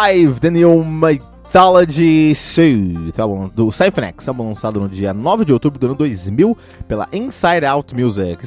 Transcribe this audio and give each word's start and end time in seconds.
Five, 0.00 0.40
The 0.40 0.50
New 0.50 0.82
Mythology 0.82 2.34
Suit, 2.34 3.12
do 3.54 3.70
Syphonex, 3.70 4.26
álbum 4.26 4.48
lançado 4.48 4.80
no 4.80 4.88
dia 4.88 5.12
9 5.12 5.44
de 5.44 5.52
outubro 5.52 5.78
do 5.78 5.86
ano 5.88 5.94
2000 5.94 6.56
pela 6.88 7.06
Inside 7.12 7.66
Out 7.66 7.94
Music. 7.94 8.42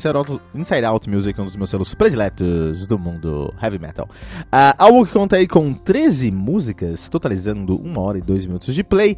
Inside 0.55 0.85
Out 0.85 1.07
Music 1.07 1.39
é 1.39 1.43
um 1.43 1.45
dos 1.45 1.55
meus 1.55 1.69
selos 1.69 1.93
prediletos 1.93 2.87
do 2.87 2.97
mundo 2.97 3.53
heavy 3.61 3.77
metal. 3.77 4.09
Uh, 4.45 4.73
álbum 4.79 5.05
que 5.05 5.13
conta 5.13 5.35
aí 5.35 5.47
com 5.47 5.71
13 5.73 6.31
músicas, 6.31 7.07
totalizando 7.07 7.79
1 7.79 7.99
hora 7.99 8.17
e 8.17 8.21
2 8.21 8.47
minutos 8.47 8.73
de 8.73 8.83
play. 8.83 9.15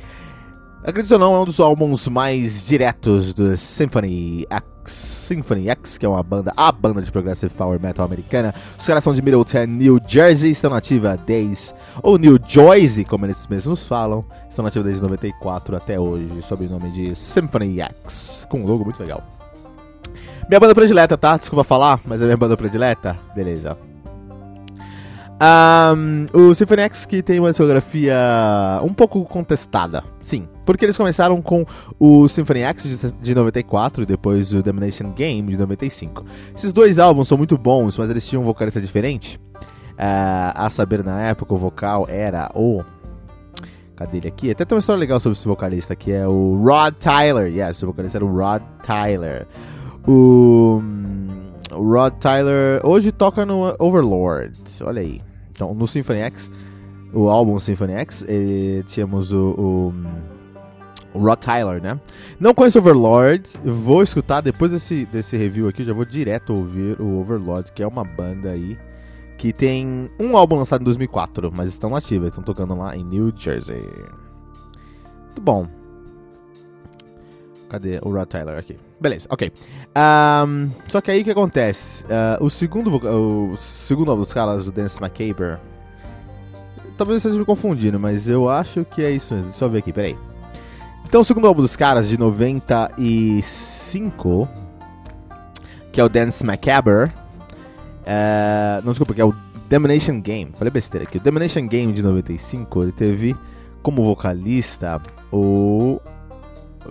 Acredito 0.88 1.14
ou 1.14 1.20
não, 1.20 1.34
é 1.34 1.40
um 1.40 1.46
dos 1.46 1.60
álbuns 1.60 2.08
mais 2.08 2.64
diretos 2.64 3.34
do 3.34 3.58
Symphony 3.58 4.46
X. 4.48 4.92
Symphony 5.26 5.68
X, 5.68 5.98
que 5.98 6.06
é 6.06 6.10
uma 6.10 6.22
banda, 6.22 6.54
a 6.56 6.72
banda 6.72 7.02
de 7.02 7.12
progressive 7.12 7.52
power 7.56 7.82
metal 7.82 8.06
americana. 8.06 8.54
Os 8.78 8.86
caras 8.86 9.04
são 9.04 9.12
de 9.12 9.20
Middletown, 9.20 9.66
New 9.66 10.00
Jersey, 10.06 10.52
estão 10.52 10.70
nativa 10.70 11.18
desde, 11.26 11.74
ou 12.04 12.20
New 12.20 12.38
Jersey, 12.46 13.04
como 13.04 13.26
eles 13.26 13.48
mesmos 13.48 13.88
falam, 13.88 14.24
estão 14.48 14.64
nativa 14.64 14.86
desde 14.86 15.02
94 15.02 15.76
até 15.76 16.00
hoje, 16.00 16.40
sob 16.44 16.68
o 16.68 16.70
nome 16.70 16.92
de 16.92 17.16
Symphony 17.16 17.82
X, 17.82 18.46
com 18.48 18.60
um 18.60 18.68
logo 18.68 18.84
muito 18.84 19.00
legal. 19.00 19.24
Minha 20.48 20.60
banda 20.60 20.76
predileta, 20.76 21.18
tá? 21.18 21.36
Desculpa 21.36 21.64
falar, 21.64 22.00
mas 22.06 22.22
é 22.22 22.26
minha 22.26 22.38
banda 22.38 22.56
predileta? 22.56 23.18
Beleza. 23.34 23.76
Um, 25.42 26.28
o 26.32 26.54
Symphony 26.54 26.84
X 26.84 27.08
que 27.08 27.24
tem 27.24 27.40
uma 27.40 27.50
discografia 27.50 28.16
um 28.84 28.94
pouco 28.94 29.26
contestada, 29.26 30.04
sim, 30.28 30.48
porque 30.66 30.86
eles 30.86 30.98
começaram 30.98 31.42
com 31.42 31.66
o 32.00 32.28
Symphony 32.28 32.62
X 32.62 33.14
de 33.22 33.36
94 33.36 34.04
e 34.04 34.06
depois 34.06 34.54
o 34.54 34.62
Domination 34.62 35.12
Game 35.12 35.52
de 35.52 35.58
95. 35.58 36.26
Esses 36.56 36.74
dois 36.74 37.00
álbuns 37.00 37.28
são 37.28 37.38
muito 37.38 37.58
bons, 37.58 37.98
mas 37.98 38.10
eles 38.10 38.28
tinham 38.28 38.42
um 38.42 38.46
vocalista 38.46 38.82
diferente. 38.82 39.40
Uh, 39.94 40.52
a 40.54 40.70
saber, 40.70 41.04
na 41.04 41.22
época 41.22 41.54
o 41.54 41.58
vocal 41.58 42.06
era 42.10 42.52
o. 42.54 42.84
Cadê 43.96 44.18
ele 44.18 44.28
aqui? 44.28 44.52
Até 44.52 44.66
tem 44.66 44.76
uma 44.76 44.80
história 44.80 45.00
legal 45.00 45.22
sobre 45.22 45.38
esse 45.38 45.48
vocalista, 45.48 45.96
que 45.96 46.12
é 46.12 46.28
o 46.28 46.62
Rod 46.62 46.96
Tyler. 46.96 47.48
Yes, 47.48 47.82
o 47.82 47.88
vocalista 47.88 48.18
era 48.18 48.26
o 48.26 48.36
Rod 48.36 48.62
Tyler. 48.86 49.48
O, 50.06 50.82
o 51.72 51.94
Rod 51.94 52.14
Tyler 52.16 52.82
hoje 52.84 53.14
toca 53.14 53.46
no 53.46 53.74
Overlord. 53.80 54.54
Olha 54.82 55.02
aí. 55.02 55.22
Então, 55.50 55.74
no 55.74 55.88
Symphony 55.88 56.20
X, 56.20 56.52
o 57.16 57.30
álbum 57.30 57.58
Symphony 57.58 57.94
X, 57.94 58.26
ele, 58.28 58.84
tínhamos 58.84 59.32
o, 59.32 59.38
o, 59.38 59.94
o, 61.14 61.20
Rod 61.20 61.40
Tyler, 61.40 61.82
né? 61.82 62.00
Não 62.40 62.54
conheço 62.54 62.78
Overlord, 62.78 63.50
vou 63.64 64.04
escutar 64.04 64.42
depois 64.42 64.72
desse, 64.72 65.06
desse 65.06 65.38
review 65.38 65.70
aqui, 65.70 65.86
já 65.86 65.94
vou 65.94 66.04
direto 66.04 66.54
ouvir 66.54 67.00
o 67.00 67.22
Overlord, 67.22 67.72
que 67.72 67.82
é 67.82 67.88
uma 67.88 68.04
banda 68.04 68.52
aí 68.52 68.78
que 69.38 69.54
tem 69.54 70.10
um 70.20 70.36
álbum 70.36 70.58
lançado 70.58 70.82
em 70.82 70.86
2004, 70.86 71.52
mas 71.54 71.70
estão 71.70 71.96
ativas, 71.96 72.30
estão 72.30 72.44
tocando 72.44 72.76
lá 72.76 72.96
em 72.96 73.04
New 73.04 73.34
Jersey. 73.36 73.82
Muito 75.26 75.42
bom. 75.42 75.68
Cadê 77.70 78.00
o 78.02 78.10
Rod 78.10 78.28
Tyler 78.28 78.58
aqui? 78.58 78.78
Beleza, 79.00 79.28
ok. 79.30 79.52
Um, 79.98 80.72
só 80.90 81.02
que 81.02 81.12
aí 81.12 81.22
o 81.22 81.24
que 81.24 81.32
acontece? 81.32 82.04
Uh, 82.04 82.44
o 82.44 82.50
segundo 82.50 82.94
o 82.96 83.58
segundo 83.58 84.12
álbum 84.12 84.22
dos 84.22 84.34
caras, 84.34 84.68
o 84.68 84.72
Dance 84.72 85.00
Macabre. 85.02 85.60
Talvez 86.98 87.22
vocês 87.22 87.36
me 87.36 87.44
confundindo, 87.44 88.00
mas 88.00 88.30
eu 88.30 88.50
acho 88.50 88.86
que 88.86 89.04
é 89.04 89.12
isso 89.12 89.34
mesmo. 89.34 89.50
Deixa 89.50 89.66
eu 89.66 89.70
ver 89.70 89.80
aqui, 89.80 89.92
peraí. 89.92 90.16
Então 91.08 91.22
o 91.22 91.26
segundo 91.26 91.48
álbum 91.48 91.62
dos 91.62 91.76
caras, 91.76 92.08
de 92.08 92.18
95, 92.18 94.48
que 95.92 96.00
é 96.00 96.04
o 96.04 96.10
Dance 96.10 96.46
Macabre. 96.46 97.06
Uh, 97.06 98.82
não, 98.84 98.92
desculpa, 98.92 99.14
que 99.14 99.22
é 99.22 99.26
o 99.26 99.34
Domination 99.70 100.22
Game. 100.22 100.52
Falei 100.58 100.72
besteira 100.72 101.06
aqui. 101.06 101.18
O 101.18 101.22
Domination 101.22 101.68
Game 101.68 101.92
de 101.92 102.02
95, 102.02 102.84
ele 102.84 102.92
teve 102.92 103.36
como 103.82 104.04
vocalista 104.04 105.02
o 105.32 106.00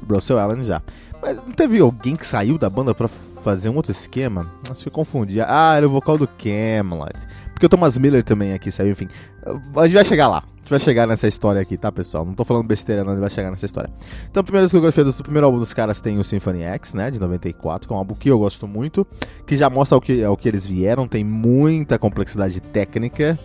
Russell 0.08 0.38
Allen 0.38 0.62
já. 0.62 0.82
Mas 1.20 1.36
não 1.36 1.52
teve 1.52 1.80
alguém 1.80 2.14
que 2.14 2.26
saiu 2.26 2.58
da 2.58 2.68
banda 2.68 2.94
pra 2.94 3.08
fazer 3.42 3.68
um 3.68 3.76
outro 3.76 3.92
esquema? 3.92 4.50
Acho 4.70 4.82
que 4.82 4.88
eu 4.88 4.92
confundi. 4.92 5.40
Ah, 5.40 5.74
era 5.76 5.86
o 5.86 5.90
vocal 5.90 6.18
do 6.18 6.26
Camelot. 6.26 7.14
Porque 7.64 7.66
o 7.66 7.78
Thomas 7.78 7.96
Miller 7.96 8.22
também 8.22 8.52
aqui 8.52 8.70
saiu, 8.70 8.92
enfim. 8.92 9.08
A 9.74 9.84
gente 9.84 9.94
vai 9.94 10.04
chegar 10.04 10.28
lá. 10.28 10.38
A 10.38 10.58
gente 10.58 10.70
vai 10.70 10.78
chegar 10.80 11.06
nessa 11.06 11.26
história 11.26 11.62
aqui, 11.62 11.78
tá, 11.78 11.90
pessoal? 11.90 12.22
Não 12.22 12.34
tô 12.34 12.44
falando 12.44 12.66
besteira, 12.66 13.02
não, 13.02 13.12
a 13.12 13.14
gente 13.14 13.22
vai 13.22 13.30
chegar 13.30 13.50
nessa 13.50 13.64
história. 13.64 13.90
Então, 14.30 14.42
a 14.42 14.44
primeira 14.44 14.66
discografia 14.66 15.02
do 15.02 15.12
primeiro 15.22 15.46
álbum 15.46 15.58
dos 15.58 15.72
caras 15.72 15.98
tem 15.98 16.18
o 16.18 16.24
Symphony 16.24 16.62
X, 16.62 16.92
né, 16.92 17.10
de 17.10 17.18
94, 17.18 17.88
que 17.88 17.94
é 17.94 17.96
um 17.96 17.98
álbum 17.98 18.14
que 18.14 18.30
eu 18.30 18.38
gosto 18.38 18.68
muito, 18.68 19.06
que 19.46 19.56
já 19.56 19.70
mostra 19.70 19.96
o 19.96 20.00
que, 20.00 20.22
o 20.26 20.36
que 20.36 20.46
eles 20.46 20.66
vieram, 20.66 21.08
tem 21.08 21.24
muita 21.24 21.98
complexidade 21.98 22.60
técnica. 22.60 23.38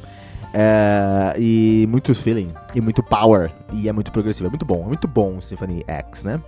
É, 0.54 1.36
e 1.38 1.88
muito 1.88 2.14
feeling, 2.16 2.52
e 2.74 2.82
muito 2.82 3.04
power, 3.04 3.52
e 3.72 3.88
é 3.88 3.94
muito 3.94 4.12
progressivo, 4.12 4.48
é 4.48 4.50
muito 4.50 4.66
bom, 4.66 4.84
é 4.84 4.88
muito 4.88 5.08
bom 5.08 5.38
o 5.38 5.42
Symphony 5.42 5.84
X, 5.88 6.24
né? 6.24 6.42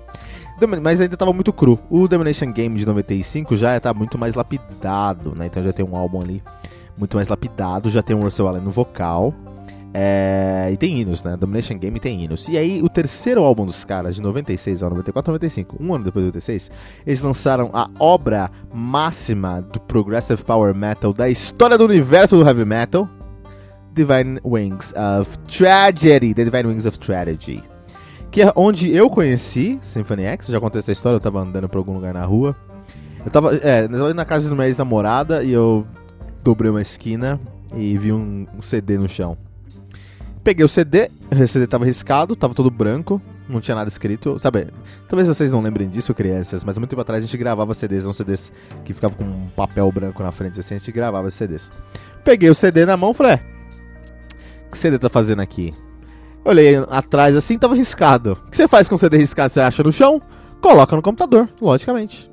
Mas 0.82 1.00
ainda 1.00 1.14
estava 1.14 1.32
muito 1.32 1.54
cru. 1.54 1.80
O 1.90 2.08
Domination 2.08 2.52
Game 2.52 2.78
de 2.78 2.86
95 2.86 3.56
já 3.56 3.78
está 3.78 3.94
muito 3.94 4.18
mais 4.18 4.34
lapidado, 4.34 5.36
né? 5.36 5.46
Então 5.46 5.64
já 5.64 5.72
tem 5.72 5.86
um 5.86 5.96
álbum 5.96 6.20
ali 6.20 6.42
muito 7.02 7.18
mais 7.18 7.28
lapidado, 7.28 7.90
já 7.90 8.04
tem 8.04 8.16
o 8.16 8.20
Russell 8.22 8.48
Allen 8.48 8.62
no 8.62 8.70
vocal. 8.70 9.34
É, 9.92 10.70
e 10.72 10.78
tem 10.78 11.02
hinos, 11.02 11.22
né? 11.24 11.36
Domination 11.36 11.78
Game 11.78 12.00
tem 12.00 12.24
hinos. 12.24 12.48
E 12.48 12.58
aí, 12.58 12.82
o 12.82 12.88
terceiro 12.88 13.44
álbum 13.44 13.66
dos 13.66 13.84
caras, 13.84 14.16
de 14.16 14.22
96 14.22 14.84
a 14.84 14.90
94, 14.90 15.34
95, 15.34 15.78
um 15.82 15.94
ano 15.96 16.06
depois 16.06 16.24
do 16.24 16.28
96, 16.28 16.72
eles 17.06 17.22
lançaram 17.22 17.72
a 17.74 17.90
obra 18.00 18.50
máxima 18.72 19.62
do 19.62 19.82
Progressive 19.82 20.42
Power 20.44 20.74
Metal 20.76 21.12
da 21.12 21.28
história 21.28 21.78
do 21.78 21.86
universo 21.86 22.38
do 22.38 22.48
Heavy 22.48 22.64
Metal, 22.64 23.10
Divine 23.94 24.40
Wings 24.46 24.94
of 24.94 25.38
Tragedy, 25.40 26.34
The 26.36 26.46
Divine 26.46 26.68
Wings 26.68 26.86
of 26.86 26.98
Tragedy. 27.00 27.64
Que 28.30 28.44
é 28.44 28.54
onde 28.56 28.96
eu 28.96 29.10
conheci 29.10 29.78
Symphony 29.82 30.24
X, 30.24 30.48
já 30.48 30.60
contei 30.60 30.80
essa 30.80 30.92
história, 30.92 31.18
eu 31.18 31.20
tava 31.20 31.42
andando 31.42 31.68
por 31.68 31.80
algum 31.80 31.94
lugar 31.94 32.14
na 32.14 32.24
rua. 32.24 32.56
Eu 33.26 33.32
tava, 33.32 33.56
é, 33.58 33.88
na 34.14 34.24
casa 34.24 34.48
de 34.48 34.54
uma 34.54 34.66
ex-namorada 34.68 35.44
e 35.44 35.52
eu 35.52 35.86
dobrei 36.44 36.70
uma 36.70 36.82
esquina 36.82 37.40
e 37.76 37.98
vi 37.98 38.12
um, 38.12 38.48
um, 38.58 38.62
CD 38.62 38.98
no 38.98 39.08
chão. 39.08 39.38
Peguei 40.44 40.66
o 40.66 40.70
CD, 40.70 41.12
o 41.32 41.48
CD 41.48 41.68
tava 41.68 41.86
riscado, 41.86 42.36
tava 42.36 42.54
todo 42.54 42.72
branco, 42.72 43.22
não 43.48 43.62
tinha 43.62 43.76
nada 43.76 43.90
escrito. 43.90 44.40
Sabe, 44.40 44.68
talvez 45.08 45.28
vocês 45.28 45.52
não 45.52 45.62
lembrem 45.62 45.88
disso, 45.88 46.14
crianças, 46.14 46.64
mas 46.64 46.78
muito 46.78 46.90
tempo 46.90 47.02
atrás 47.02 47.24
a 47.24 47.28
gente 47.28 47.38
gravava 47.38 47.74
CDs, 47.74 48.04
não 48.04 48.14
CDs 48.14 48.52
que 48.84 48.94
ficavam 48.94 49.18
com 49.18 49.24
um 49.24 49.50
papel 49.56 49.92
branco 49.92 50.24
na 50.24 50.32
frente 50.32 50.60
assim, 50.60 50.76
a 50.76 50.78
gente 50.80 50.92
gravava 50.92 51.30
CDs. 51.30 51.72
Peguei 52.24 52.50
o 52.50 52.56
CD 52.56 52.86
na 52.86 52.98
mão 52.98 53.12
e 53.12 53.14
falei, 53.14 53.34
é, 53.34 53.42
que 54.72 54.78
CD 54.78 54.98
tá 54.98 55.10
fazendo 55.10 55.42
aqui? 55.42 55.74
Olhei 56.44 56.76
atrás 56.90 57.36
assim, 57.36 57.58
tava 57.60 57.76
riscado. 57.76 58.34
O 58.48 58.50
que 58.50 58.58
você 58.58 58.68
faz 58.68 58.90
com 58.90 58.96
o 58.96 58.98
CD 58.98 59.18
riscado? 59.18 59.54
Você 59.54 59.60
acha 59.60 59.84
no 59.84 59.92
chão? 59.92 60.22
Coloca 60.62 60.96
no 60.96 61.02
computador, 61.02 61.50
logicamente. 61.60 62.30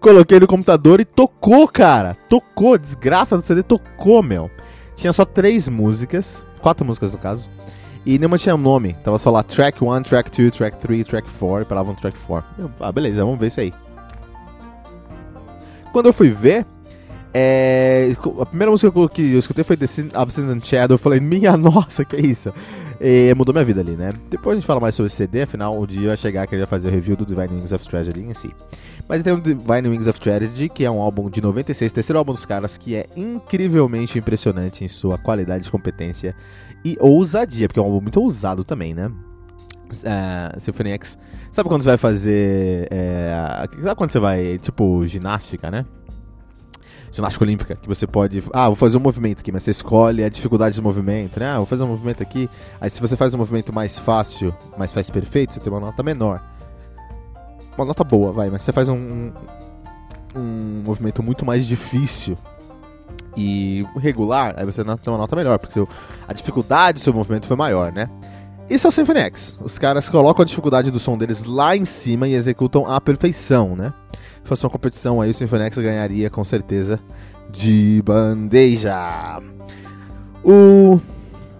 Coloquei 0.00 0.40
no 0.40 0.46
computador 0.46 1.00
e 1.00 1.04
tocou, 1.04 1.68
cara. 1.68 2.16
Tocou, 2.28 2.76
desgraça 2.76 3.36
do 3.36 3.42
CD 3.42 3.62
tocou, 3.62 4.22
meu. 4.22 4.50
Tinha 4.96 5.12
só 5.12 5.24
três 5.24 5.68
músicas, 5.68 6.44
quatro 6.60 6.84
músicas 6.84 7.12
no 7.12 7.18
caso. 7.18 7.48
E 8.04 8.18
nenhuma 8.18 8.38
tinha 8.38 8.56
nome. 8.56 8.94
Tava 9.04 9.18
só 9.18 9.30
lá 9.30 9.42
track 9.42 9.82
1, 9.84 10.02
track 10.02 10.30
2, 10.30 10.50
track 10.52 10.78
3, 10.78 11.06
track 11.06 11.30
4. 11.30 11.66
Falavam 11.66 11.94
track 11.94 12.18
4. 12.26 12.70
ah, 12.80 12.92
beleza, 12.92 13.24
vamos 13.24 13.38
ver 13.38 13.48
isso 13.48 13.60
aí. 13.60 13.72
Quando 15.92 16.06
eu 16.06 16.12
fui 16.12 16.30
ver, 16.30 16.66
é, 17.32 18.14
a 18.40 18.46
primeira 18.46 18.70
música 18.70 18.90
que 19.08 19.32
eu 19.32 19.38
escutei 19.38 19.62
foi 19.62 19.76
The 19.76 19.86
Obscene 20.18 20.60
Shadow. 20.62 20.94
Eu 20.94 20.98
falei, 20.98 21.20
minha 21.20 21.56
nossa, 21.58 22.04
que 22.04 22.16
é 22.16 22.20
isso? 22.20 22.52
E 23.00 23.32
mudou 23.34 23.54
minha 23.54 23.64
vida 23.64 23.80
ali, 23.80 23.96
né? 23.96 24.12
Depois 24.28 24.54
a 24.54 24.60
gente 24.60 24.66
fala 24.66 24.78
mais 24.78 24.94
sobre 24.94 25.06
esse 25.06 25.16
CD, 25.16 25.42
afinal, 25.42 25.80
um 25.80 25.86
dia 25.86 26.08
vai 26.08 26.16
chegar 26.18 26.46
que 26.46 26.54
ele 26.54 26.60
vai 26.60 26.68
fazer 26.68 26.88
o 26.88 26.90
review 26.90 27.16
do 27.16 27.24
Divine 27.24 27.48
Wings 27.48 27.72
of 27.72 27.88
Tragedy 27.88 28.22
em 28.22 28.34
si. 28.34 28.54
Mas 29.08 29.22
tem 29.22 29.32
o 29.32 29.40
Divine 29.40 29.88
Wings 29.88 30.06
of 30.06 30.20
Tragedy, 30.20 30.68
que 30.68 30.84
é 30.84 30.90
um 30.90 31.00
álbum 31.00 31.30
de 31.30 31.40
96, 31.40 31.90
terceiro 31.92 32.18
álbum 32.18 32.32
dos 32.32 32.44
caras, 32.44 32.76
que 32.76 32.94
é 32.94 33.06
incrivelmente 33.16 34.18
impressionante 34.18 34.84
em 34.84 34.88
sua 34.88 35.16
qualidade, 35.16 35.70
competência 35.70 36.36
e 36.84 36.98
ousadia, 37.00 37.68
porque 37.68 37.80
é 37.80 37.82
um 37.82 37.86
álbum 37.86 38.02
muito 38.02 38.20
ousado 38.20 38.64
também, 38.64 38.92
né? 38.92 39.06
Uh, 39.06 40.60
Symphony 40.60 40.90
X. 40.90 41.18
Sabe 41.52 41.68
quando 41.68 41.82
você 41.82 41.88
vai 41.88 41.98
fazer. 41.98 42.86
É, 42.90 43.66
sabe 43.82 43.96
quando 43.96 44.12
você 44.12 44.20
vai, 44.20 44.58
tipo, 44.58 45.04
ginástica, 45.06 45.70
né? 45.70 45.84
Ginástica 47.12 47.44
olímpica, 47.44 47.76
que 47.76 47.88
você 47.88 48.06
pode. 48.06 48.42
Ah, 48.52 48.66
vou 48.66 48.76
fazer 48.76 48.96
um 48.96 49.00
movimento 49.00 49.40
aqui, 49.40 49.50
mas 49.50 49.62
você 49.62 49.70
escolhe 49.70 50.22
a 50.22 50.28
dificuldade 50.28 50.76
do 50.76 50.82
movimento, 50.82 51.40
né? 51.40 51.50
Ah, 51.50 51.56
vou 51.56 51.66
fazer 51.66 51.82
um 51.82 51.88
movimento 51.88 52.22
aqui. 52.22 52.48
Aí 52.80 52.90
se 52.90 53.00
você 53.00 53.16
faz 53.16 53.34
um 53.34 53.38
movimento 53.38 53.72
mais 53.72 53.98
fácil, 53.98 54.54
mas 54.78 54.92
faz 54.92 55.10
perfeito, 55.10 55.54
você 55.54 55.60
tem 55.60 55.72
uma 55.72 55.80
nota 55.80 56.02
menor. 56.02 56.42
Uma 57.76 57.84
nota 57.84 58.04
boa, 58.04 58.32
vai, 58.32 58.50
mas 58.50 58.62
você 58.62 58.72
faz 58.72 58.88
um, 58.88 59.32
um 60.36 60.82
movimento 60.84 61.22
muito 61.22 61.44
mais 61.44 61.66
difícil 61.66 62.36
e 63.36 63.86
regular, 63.96 64.54
aí 64.56 64.64
você 64.64 64.84
tem 64.84 64.96
uma 65.06 65.18
nota 65.18 65.36
melhor, 65.36 65.58
porque 65.58 65.72
seu, 65.72 65.88
a 66.26 66.32
dificuldade 66.32 67.00
do 67.00 67.00
seu 67.00 67.12
movimento 67.12 67.46
foi 67.46 67.56
maior, 67.56 67.92
né? 67.92 68.08
Isso 68.70 68.86
é 68.86 68.88
o 68.88 68.92
Symphony 68.92 69.18
X. 69.18 69.58
Os 69.60 69.78
caras 69.78 70.08
colocam 70.08 70.42
a 70.42 70.46
dificuldade 70.46 70.92
do 70.92 71.00
som 71.00 71.18
deles 71.18 71.42
lá 71.42 71.76
em 71.76 71.84
cima 71.84 72.28
e 72.28 72.34
executam 72.34 72.86
à 72.86 73.00
perfeição, 73.00 73.74
né? 73.74 73.92
Se 74.12 74.48
fosse 74.48 74.64
uma 74.64 74.70
competição 74.70 75.20
aí, 75.20 75.30
o 75.30 75.34
Symphony 75.34 75.64
X 75.64 75.78
ganharia 75.78 76.30
com 76.30 76.44
certeza 76.44 77.00
de 77.50 78.00
bandeja. 78.04 79.42
O 80.44 81.00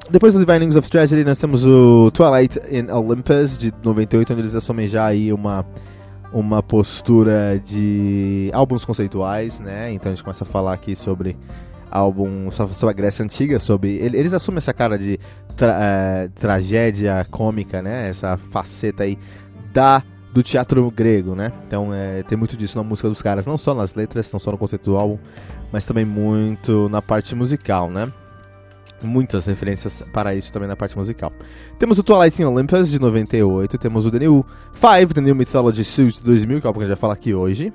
depois 0.09 0.35
do 0.35 0.45
Divinings 0.45 0.77
of 0.77 0.89
Tragedy, 0.89 1.25
nós 1.25 1.39
temos 1.39 1.67
o 1.67 2.11
Twilight 2.13 2.61
in 2.71 2.91
Olympus 2.91 3.59
de 3.59 3.73
98, 3.83 4.33
onde 4.33 4.43
eles 4.43 4.55
assumem 4.55 4.87
já 4.87 5.07
aí 5.07 5.33
uma 5.33 5.67
uma 6.33 6.63
postura 6.63 7.61
de 7.65 8.51
álbuns 8.53 8.85
conceituais, 8.85 9.59
né? 9.59 9.93
Então 9.93 10.13
a 10.13 10.15
gente 10.15 10.23
começa 10.23 10.45
a 10.45 10.47
falar 10.47 10.75
aqui 10.75 10.95
sobre 10.95 11.37
álbum 11.91 12.51
sobre 12.51 12.89
a 12.89 12.93
Grécia 12.93 13.25
Antiga, 13.25 13.59
sobre 13.59 13.97
eles 13.97 14.33
assumem 14.33 14.59
essa 14.59 14.73
cara 14.73 14.99
de 14.99 15.19
tra, 15.57 15.79
é, 15.81 16.29
tragédia 16.29 17.27
cômica, 17.31 17.83
né? 17.83 18.09
Essa 18.09 18.37
faceta 18.37 19.03
aí 19.03 19.19
da 19.73 20.03
do 20.33 20.43
teatro 20.43 20.89
grego, 20.91 21.35
né? 21.35 21.53
Então 21.67 21.93
é, 21.93 22.23
tem 22.23 22.39
muito 22.39 22.57
disso 22.57 22.79
na 22.79 22.85
música 22.85 23.09
dos 23.09 23.21
caras, 23.21 23.45
não 23.45 23.59
só 23.59 23.75
nas 23.75 23.95
letras, 23.95 24.31
não 24.33 24.39
só 24.39 24.53
no 24.53 24.59
conceito 24.59 24.85
do 24.91 24.97
álbum, 24.97 25.19
mas 25.73 25.85
também 25.85 26.05
muito 26.05 26.89
na 26.89 27.03
parte 27.03 27.35
musical, 27.35 27.91
né? 27.91 28.13
Muitas 29.03 29.47
referências 29.47 30.03
para 30.13 30.35
isso 30.35 30.53
também 30.53 30.69
na 30.69 30.77
parte 30.77 30.97
musical. 30.97 31.33
Temos 31.79 31.99
o 31.99 32.03
Twilight 32.03 32.41
in 32.41 32.45
Olympus 32.45 32.91
de 32.91 33.01
98, 33.01 33.79
temos 33.79 34.07
o 34.07 34.11
The 34.11 34.19
New 34.21 34.47
5, 34.75 35.15
The 35.15 35.21
New 35.21 35.35
Mythology 35.35 35.85
Suit 35.85 36.19
de 36.19 36.25
2000, 36.25 36.61
que 36.61 36.67
é 36.67 36.71
o 36.71 36.73
que 36.73 36.79
a 36.79 36.83
gente 36.83 36.89
vai 36.91 36.97
falar 36.97 37.15
aqui 37.15 37.35
hoje. 37.35 37.73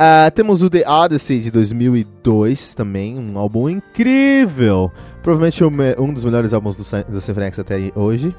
Uh, 0.00 0.30
temos 0.32 0.62
o 0.62 0.70
The 0.70 0.88
Odyssey 0.88 1.40
de 1.40 1.50
2002 1.50 2.74
também, 2.74 3.18
um 3.18 3.36
álbum 3.36 3.68
incrível. 3.68 4.92
Provavelmente 5.22 5.64
um 5.98 6.12
dos 6.12 6.24
melhores 6.24 6.52
álbuns 6.52 6.76
do, 6.76 6.84
do 7.10 7.20
Symphony 7.20 7.52
até 7.58 7.92
hoje 7.96 8.34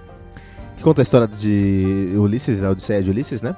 que 0.79 0.83
conta 0.83 1.01
a 1.01 1.03
história 1.03 1.27
de 1.27 2.13
Ulisses, 2.15 2.63
a 2.63 2.69
Odisseia 2.69 3.03
de 3.03 3.09
Ulisses, 3.09 3.41
né? 3.41 3.53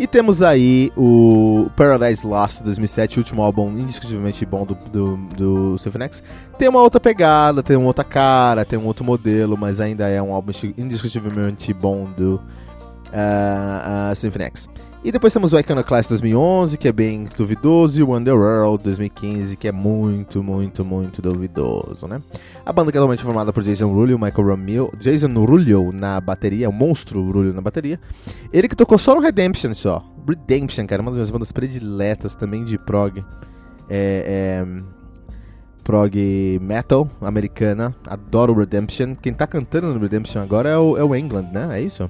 E 0.00 0.06
temos 0.06 0.42
aí 0.42 0.90
o 0.96 1.70
Paradise 1.76 2.26
Lost 2.26 2.62
2007, 2.62 3.18
o 3.18 3.20
último 3.20 3.42
álbum 3.42 3.70
indiscutivelmente 3.78 4.44
bom 4.44 4.64
do, 4.64 4.74
do, 4.74 5.16
do 5.36 5.78
Symphony 5.78 6.04
X. 6.04 6.22
Tem 6.58 6.68
uma 6.68 6.80
outra 6.80 6.98
pegada, 6.98 7.62
tem 7.62 7.76
uma 7.76 7.86
outra 7.86 8.02
cara, 8.02 8.64
tem 8.64 8.78
um 8.78 8.86
outro 8.86 9.04
modelo, 9.04 9.56
mas 9.56 9.80
ainda 9.80 10.08
é 10.08 10.20
um 10.20 10.32
álbum 10.32 10.50
indiscutivelmente 10.76 11.72
bom 11.72 12.04
do 12.16 12.36
uh, 13.12 14.10
uh, 14.10 14.14
Symphony 14.16 14.44
X. 14.46 14.68
E 15.02 15.10
depois 15.10 15.32
temos 15.32 15.54
o 15.54 15.58
Iconoclast 15.58 16.10
2011, 16.10 16.76
que 16.76 16.86
é 16.86 16.92
bem 16.92 17.26
duvidoso, 17.34 17.98
e 17.98 18.02
o 18.02 18.14
Underworld 18.14 18.84
2015, 18.84 19.56
que 19.56 19.66
é 19.66 19.72
muito, 19.72 20.42
muito, 20.42 20.84
muito 20.84 21.22
duvidoso, 21.22 22.06
né? 22.06 22.20
A 22.66 22.70
banda 22.70 22.92
que 22.92 22.98
é 22.98 23.00
totalmente 23.00 23.22
formada 23.22 23.50
por 23.50 23.62
Jason 23.62 23.90
Rulio, 23.90 24.18
Michael 24.18 24.48
Ramil, 24.48 24.92
Jason 25.00 25.32
Rulio 25.32 25.90
na 25.90 26.20
bateria, 26.20 26.68
o 26.68 26.72
monstro 26.72 27.24
Rulio 27.32 27.54
na 27.54 27.62
bateria. 27.62 27.98
Ele 28.52 28.68
que 28.68 28.76
tocou 28.76 28.98
só 28.98 29.14
no 29.14 29.22
Redemption 29.22 29.72
só. 29.72 30.04
Redemption, 30.28 30.86
cara, 30.86 31.00
uma 31.00 31.10
das 31.10 31.16
minhas 31.16 31.30
bandas 31.30 31.50
prediletas 31.50 32.34
também 32.34 32.62
de 32.62 32.76
prog. 32.76 33.24
É, 33.88 34.64
é, 34.66 34.82
prog 35.82 36.58
metal 36.60 37.08
americana. 37.22 37.96
Adoro 38.06 38.52
Redemption. 38.52 39.14
Quem 39.14 39.32
tá 39.32 39.46
cantando 39.46 39.94
no 39.94 39.98
Redemption 39.98 40.42
agora 40.42 40.68
é 40.68 40.76
o, 40.76 40.98
é 40.98 41.02
o 41.02 41.16
England, 41.16 41.48
né? 41.50 41.78
É 41.78 41.80
isso? 41.80 42.08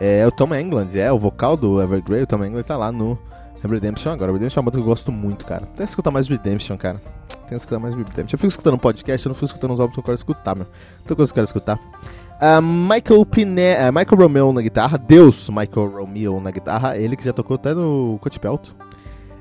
É, 0.00 0.20
é 0.20 0.26
o 0.26 0.30
Tom 0.30 0.54
England, 0.54 0.88
é 0.94 1.10
o 1.12 1.18
vocal 1.18 1.56
do 1.56 1.80
Evergrey. 1.80 2.22
O 2.22 2.26
Tom 2.26 2.44
England 2.44 2.62
tá 2.62 2.76
lá 2.76 2.92
no 2.92 3.18
Redemption 3.62 4.12
agora. 4.12 4.32
Redemption 4.32 4.60
é 4.60 4.60
uma 4.60 4.70
banda 4.70 4.78
que 4.78 4.82
eu 4.82 4.86
gosto 4.86 5.10
muito, 5.10 5.46
cara. 5.46 5.66
Tem 5.66 5.86
que 5.86 5.90
escutar 5.90 6.10
mais 6.10 6.28
Redemption, 6.28 6.76
cara. 6.76 7.00
Tem 7.28 7.48
que 7.48 7.54
escutar 7.56 7.78
mais 7.78 7.94
Redemption. 7.94 8.34
Eu 8.34 8.38
fico 8.38 8.46
escutando 8.48 8.78
podcast, 8.78 9.26
eu 9.26 9.30
não 9.30 9.34
fico 9.34 9.46
escutando 9.46 9.72
os 9.74 9.80
álbuns 9.80 9.94
que 9.94 10.00
eu 10.00 10.04
quero 10.04 10.14
escutar, 10.14 10.56
meu. 10.56 10.66
Tem 11.06 11.16
coisa 11.16 11.32
que 11.32 11.38
eu 11.38 11.44
quero 11.44 11.44
escutar. 11.44 11.78
Uh, 12.36 12.60
Michael 12.60 13.24
Pine 13.24 13.62
uh, 13.62 13.92
Michael 13.92 14.20
Romeo 14.20 14.52
na 14.52 14.60
guitarra, 14.60 14.98
Deus 14.98 15.48
Michael 15.48 15.88
Romeo 15.88 16.38
na 16.38 16.50
guitarra, 16.50 16.98
ele 16.98 17.16
que 17.16 17.24
já 17.24 17.32
tocou 17.32 17.54
até 17.54 17.72
no 17.72 18.18
Cotipelto. 18.20 18.76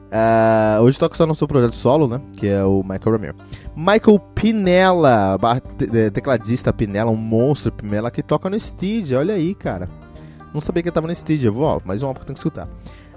Uh, 0.05 0.81
hoje 0.81 0.97
toca 0.97 1.17
só 1.17 1.25
no 1.25 1.35
seu 1.35 1.45
projeto 1.45 1.75
solo, 1.75 2.07
né? 2.07 2.21
Que 2.37 2.47
é 2.47 2.63
o 2.63 2.81
Michael 2.83 3.17
Romeo. 3.17 3.35
Michael 3.75 4.19
Pinella, 4.33 5.37
tecladista 6.13 6.71
Pinella, 6.71 7.11
um 7.11 7.17
monstro 7.17 7.71
Pinella 7.71 8.09
que 8.09 8.23
toca 8.23 8.49
no 8.49 8.55
Stygia, 8.55 9.19
olha 9.19 9.33
aí, 9.33 9.53
cara. 9.53 9.89
Não 10.55 10.61
sabia 10.61 10.81
que 10.81 10.87
ele 10.87 10.93
tava 10.93 11.05
no 11.05 11.11
Stygia, 11.11 11.51
vou, 11.51 11.65
ó, 11.65 11.81
mais 11.83 12.01
um 12.01 12.07
álbum 12.07 12.19
que 12.19 12.23
eu 12.23 12.27
tenho 12.27 12.35
que 12.35 12.39
escutar. 12.39 12.69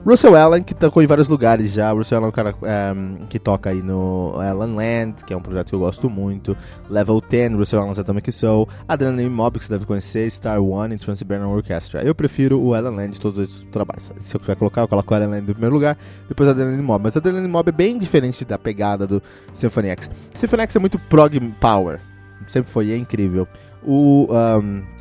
Russell 0.04 0.34
Allen, 0.34 0.64
que 0.64 0.74
tocou 0.74 1.00
em 1.00 1.06
vários 1.06 1.28
lugares 1.28 1.70
já. 1.70 1.92
Russell 1.92 2.18
Allen 2.18 2.26
é 2.26 2.30
um 2.30 2.32
cara 2.32 2.54
um, 2.96 3.26
que 3.26 3.38
toca 3.38 3.70
aí 3.70 3.80
no 3.80 4.32
Allen 4.40 4.74
Land, 4.74 5.24
que 5.24 5.32
é 5.32 5.36
um 5.36 5.40
projeto 5.40 5.68
que 5.68 5.74
eu 5.76 5.78
gosto 5.78 6.10
muito. 6.10 6.56
Level 6.90 7.20
10, 7.20 7.54
Russell 7.54 7.78
Allen 7.78 7.92
Atomic 7.96 8.32
Soul. 8.32 8.68
Adrenaline 8.88 9.30
Mob, 9.30 9.56
que 9.56 9.64
você 9.64 9.72
deve 9.72 9.86
conhecer. 9.86 10.28
Star 10.32 10.60
One 10.60 10.96
e 10.96 10.98
Trans-Siberian 10.98 11.46
Orchestra. 11.46 12.02
Eu 12.02 12.12
prefiro 12.12 12.60
o 12.60 12.74
Allen 12.74 12.96
Land 12.96 13.12
de 13.12 13.20
todos 13.20 13.38
os 13.38 13.62
trabalhos. 13.70 14.10
Se 14.18 14.34
eu 14.34 14.40
quiser 14.40 14.56
colocar, 14.56 14.80
eu 14.80 14.88
coloco 14.88 15.12
o 15.12 15.16
Allen 15.16 15.28
Land 15.28 15.46
no 15.46 15.52
primeiro 15.52 15.74
lugar, 15.76 15.96
depois 16.28 16.48
Adrenaline 16.48 16.82
Mob. 16.82 17.04
Mas 17.04 17.16
Adrenaline 17.16 17.48
Mob 17.48 17.68
é 17.68 17.72
bem 17.72 18.00
diferente 18.00 18.44
da 18.44 18.58
pegada 18.58 19.06
do 19.06 19.22
Symphony 19.54 19.90
X. 19.90 20.10
Symphony 20.34 20.62
X 20.64 20.74
é 20.74 20.80
muito 20.80 20.98
prog 20.98 21.38
power. 21.60 22.00
Sempre 22.48 22.72
foi, 22.72 22.90
é 22.90 22.96
incrível. 22.96 23.46
O... 23.86 24.26
Um, 24.32 24.97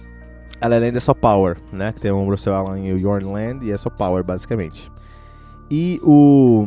ela 0.60 0.76
ainda 0.76 0.98
é 0.98 1.02
só 1.02 1.14
Power, 1.14 1.58
né? 1.72 1.92
Que 1.92 2.02
tem 2.02 2.12
o 2.12 2.30
Russell 2.30 2.56
Allen 2.56 2.88
e 2.88 2.94
o 2.94 2.98
Yorn 2.98 3.26
Land 3.26 3.66
e 3.66 3.72
é 3.72 3.78
só 3.78 3.90
Power, 3.90 4.24
basicamente. 4.24 4.92
E 5.70 6.00
o 6.04 6.66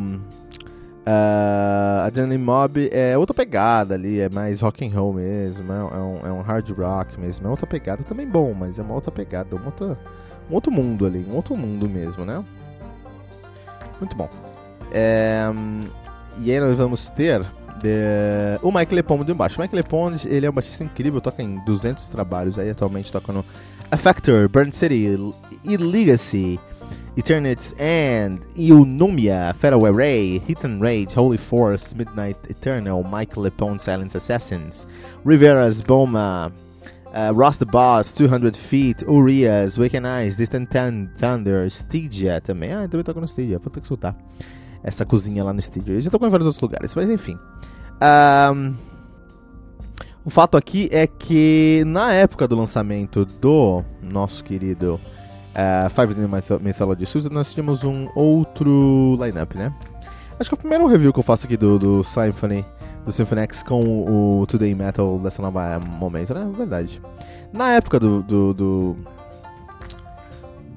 uh, 1.07 2.05
Adrenaline 2.05 2.43
Mob 2.43 2.89
é 2.91 3.17
outra 3.17 3.33
pegada 3.33 3.95
ali, 3.95 4.19
é 4.19 4.29
mais 4.29 4.61
rock 4.61 4.85
and 4.85 4.93
roll 4.93 5.13
mesmo, 5.13 5.71
é, 5.71 5.77
é, 5.77 5.79
um, 5.79 6.19
é 6.27 6.31
um 6.31 6.41
hard 6.41 6.69
rock 6.69 7.19
mesmo, 7.19 7.47
é 7.47 7.49
outra 7.49 7.65
pegada 7.65 8.03
também 8.03 8.27
bom, 8.27 8.53
mas 8.53 8.77
é 8.77 8.81
uma 8.81 8.93
outra 8.93 9.11
pegada, 9.11 9.55
uma 9.55 9.65
outra, 9.65 9.97
um 10.49 10.53
outro 10.53 10.71
mundo 10.71 11.05
ali, 11.05 11.25
um 11.27 11.35
outro 11.35 11.57
mundo 11.57 11.89
mesmo, 11.89 12.23
né? 12.23 12.43
Muito 13.99 14.15
bom. 14.15 14.29
É, 14.91 15.45
e 16.39 16.51
aí 16.51 16.59
nós 16.59 16.75
vamos 16.75 17.09
ter 17.09 17.41
de, 17.81 18.59
o 18.61 18.71
Mike 18.71 18.95
de 19.25 19.33
baixo. 19.33 19.59
O 19.59 19.61
Mike 19.61 19.75
Lepond, 19.75 20.27
ele 20.27 20.45
é 20.45 20.49
um 20.49 20.53
baixista 20.53 20.83
incrível, 20.83 21.19
toca 21.21 21.41
em 21.41 21.63
200 21.65 22.07
trabalhos 22.09 22.59
aí, 22.59 22.69
atualmente 22.69 23.11
toca 23.11 23.31
no 23.31 23.43
Affector, 23.91 24.49
Burn 24.49 24.71
City 24.71 25.17
e 25.63 25.77
Legacy, 25.77 26.59
and 27.79 28.39
Eunomia, 28.55 29.53
Faraway 29.59 29.91
Ray, 29.91 30.39
Hit 30.39 30.63
and 30.63 30.81
Rage, 30.81 31.13
Holy 31.13 31.37
Force, 31.37 31.93
Midnight 31.93 32.37
Eternal, 32.49 33.03
Mike 33.03 33.35
Lepone, 33.35 33.79
Silent 33.79 34.15
Assassins, 34.15 34.87
Rivera's 35.25 35.81
Boma, 35.81 36.51
uh, 37.13 37.33
Ross 37.35 37.57
the 37.57 37.65
Boss, 37.65 38.13
200 38.13 38.55
Feet, 38.55 39.03
Urias, 39.07 39.77
Waken 39.77 40.05
Eyes, 40.05 40.37
Distant 40.37 40.69
Thunder, 40.71 41.69
Stygia 41.69 42.39
também. 42.41 42.71
Ah, 42.71 42.87
também 42.87 43.03
toco 43.03 43.19
no 43.19 43.27
Stygia, 43.27 43.59
vou 43.59 43.69
ter 43.69 43.81
que 43.81 43.85
escutar 43.85 44.15
essa 44.83 45.05
cozinha 45.05 45.43
lá 45.43 45.53
no 45.53 45.59
Stygia. 45.59 45.95
Eu 45.95 46.01
já 46.01 46.09
tocou 46.09 46.27
em 46.27 46.31
vários 46.31 46.47
outros 46.47 46.61
lugares, 46.61 46.95
mas 46.95 47.09
enfim. 47.09 47.37
Um, 48.01 48.73
O 50.23 50.29
fato 50.29 50.55
aqui 50.55 50.87
é 50.91 51.07
que 51.07 51.83
na 51.85 52.13
época 52.13 52.47
do 52.47 52.55
lançamento 52.55 53.25
do 53.25 53.83
nosso 54.03 54.43
querido 54.43 54.99
uh, 55.55 55.89
Five 55.89 56.13
Nights 56.13 56.59
Mythology 56.61 57.05
Suicide, 57.07 57.33
nós 57.33 57.51
tínhamos 57.51 57.83
um 57.83 58.07
outro 58.15 59.17
lineup, 59.19 59.55
né? 59.55 59.73
Acho 60.39 60.49
que 60.49 60.53
é 60.53 60.57
o 60.57 60.59
primeiro 60.59 60.85
review 60.85 61.11
que 61.11 61.19
eu 61.19 61.23
faço 61.23 61.47
aqui 61.47 61.57
do, 61.57 61.79
do 61.79 62.03
Symphony, 62.03 62.63
do 63.03 63.11
Symphony 63.11 63.41
X 63.41 63.63
com 63.63 63.81
o 63.81 64.45
Today 64.45 64.75
Metal 64.75 65.17
dessa 65.19 65.41
nova 65.41 65.79
momento, 65.79 66.35
né? 66.35 66.47
Verdade. 66.55 67.01
Na 67.51 67.71
época 67.71 67.99
do 67.99 68.21
do, 68.21 68.53
do, 68.53 68.95